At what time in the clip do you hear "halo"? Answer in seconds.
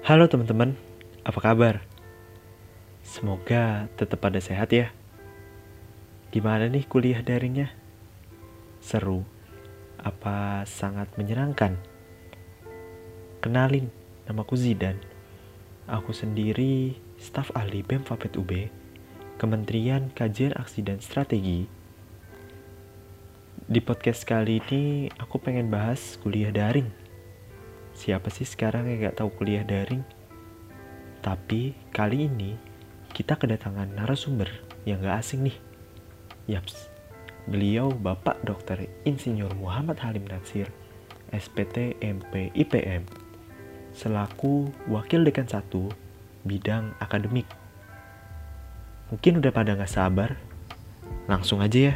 0.00-0.32